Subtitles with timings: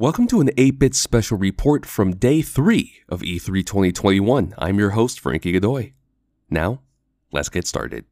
[0.00, 4.54] Welcome to an 8 bit special report from day 3 of E3 2021.
[4.56, 5.92] I'm your host, Frankie Godoy.
[6.48, 6.80] Now,
[7.32, 8.06] let's get started.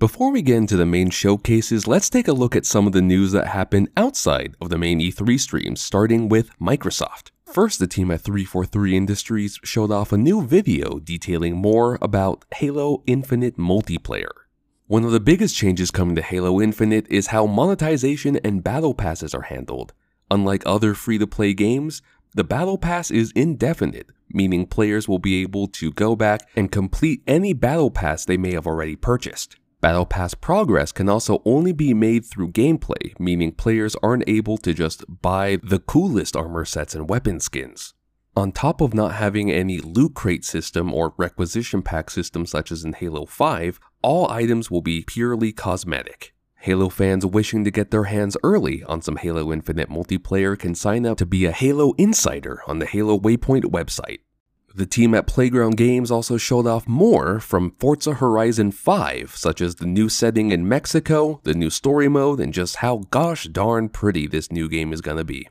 [0.00, 3.00] Before we get into the main showcases, let's take a look at some of the
[3.00, 7.30] news that happened outside of the main E3 streams, starting with Microsoft.
[7.46, 13.04] First, the team at 343 Industries showed off a new video detailing more about Halo
[13.06, 14.32] Infinite multiplayer.
[14.88, 19.32] One of the biggest changes coming to Halo Infinite is how monetization and battle passes
[19.32, 19.92] are handled.
[20.30, 22.02] Unlike other free to play games,
[22.34, 27.22] the Battle Pass is indefinite, meaning players will be able to go back and complete
[27.26, 29.56] any Battle Pass they may have already purchased.
[29.80, 34.72] Battle Pass progress can also only be made through gameplay, meaning players aren't able to
[34.72, 37.94] just buy the coolest armor sets and weapon skins.
[38.36, 42.82] On top of not having any loot crate system or requisition pack system such as
[42.82, 46.33] in Halo 5, all items will be purely cosmetic.
[46.64, 51.04] Halo fans wishing to get their hands early on some Halo Infinite multiplayer can sign
[51.04, 54.20] up to be a Halo Insider on the Halo Waypoint website.
[54.74, 59.74] The team at Playground Games also showed off more from Forza Horizon 5, such as
[59.74, 64.26] the new setting in Mexico, the new story mode, and just how gosh darn pretty
[64.26, 65.46] this new game is gonna be.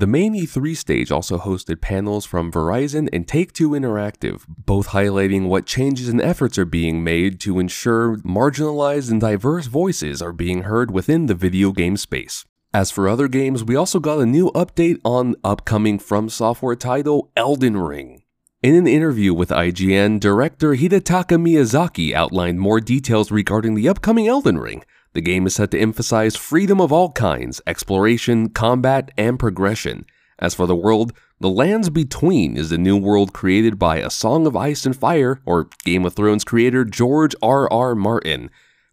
[0.00, 5.48] The main E3 stage also hosted panels from Verizon and Take Two Interactive, both highlighting
[5.48, 10.62] what changes and efforts are being made to ensure marginalized and diverse voices are being
[10.62, 12.44] heard within the video game space.
[12.72, 17.32] As for other games, we also got a new update on upcoming From Software title
[17.36, 18.22] Elden Ring.
[18.62, 24.58] In an interview with IGN, director Hidetaka Miyazaki outlined more details regarding the upcoming Elden
[24.58, 24.84] Ring,
[25.18, 30.06] the game is set to emphasize freedom of all kinds, exploration, combat, and progression.
[30.38, 34.46] As for the world, the Lands Between is the new world created by A Song
[34.46, 37.68] of Ice and Fire, or Game of Thrones creator George R.
[37.72, 37.96] R.
[37.96, 38.48] Martin.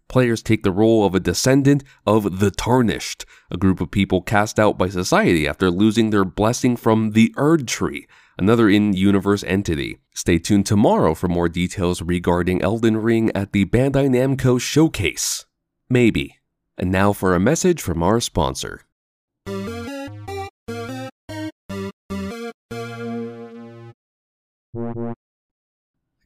[0.08, 4.60] Players take the role of a descendant of the Tarnished, a group of people cast
[4.60, 10.00] out by society after losing their blessing from the Erd Tree, another in universe entity.
[10.16, 15.46] Stay tuned tomorrow for more details regarding Elden Ring at the Bandai Namco Showcase.
[15.96, 16.40] Maybe.
[16.78, 18.82] And now for a message from our sponsor.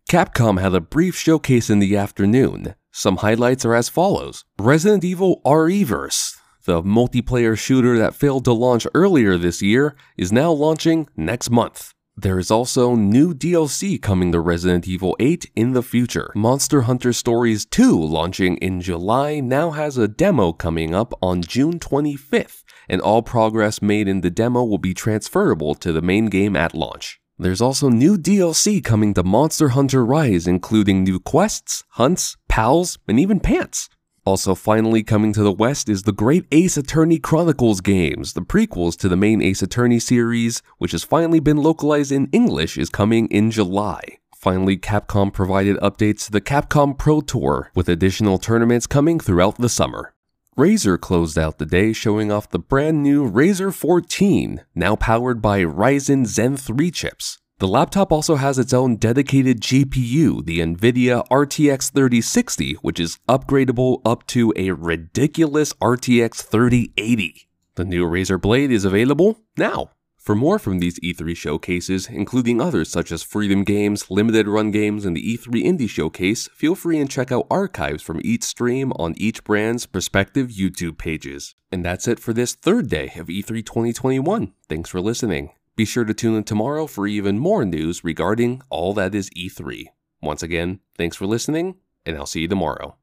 [0.10, 2.74] Capcom had a brief showcase in the afternoon.
[2.92, 6.36] Some highlights are as follows Resident Evil RE-Verse,
[6.66, 11.94] the multiplayer shooter that failed to launch earlier this year, is now launching next month.
[12.22, 16.34] There is also new DLC coming to Resident Evil 8 in the future.
[16.36, 21.80] Monster Hunter Stories 2, launching in July, now has a demo coming up on June
[21.80, 26.58] 25th, and all progress made in the demo will be transferable to the main game
[26.58, 27.22] at launch.
[27.38, 33.18] There's also new DLC coming to Monster Hunter Rise, including new quests, hunts, pals, and
[33.18, 33.88] even pants.
[34.30, 38.96] Also, finally coming to the West is the Great Ace Attorney Chronicles games, the prequels
[38.98, 43.26] to the main Ace Attorney series, which has finally been localized in English, is coming
[43.30, 44.20] in July.
[44.36, 49.68] Finally, Capcom provided updates to the Capcom Pro Tour, with additional tournaments coming throughout the
[49.68, 50.14] summer.
[50.56, 55.64] Razer closed out the day showing off the brand new Razer 14, now powered by
[55.64, 57.40] Ryzen Zen 3 chips.
[57.60, 64.00] The laptop also has its own dedicated GPU, the NVIDIA RTX 3060, which is upgradable
[64.06, 67.50] up to a ridiculous RTX 3080.
[67.76, 69.92] The new Razer Blade is available now.
[70.16, 75.04] For more from these E3 showcases, including others such as Freedom Games, Limited Run Games,
[75.04, 79.16] and the E3 Indie Showcase, feel free and check out archives from each stream on
[79.18, 81.56] each brand's respective YouTube pages.
[81.74, 84.54] And that's it for this third day of E3 2021.
[84.70, 85.52] Thanks for listening.
[85.80, 89.86] Be sure to tune in tomorrow for even more news regarding all that is E3.
[90.22, 91.76] Once again, thanks for listening,
[92.06, 92.98] and I'll see you tomorrow.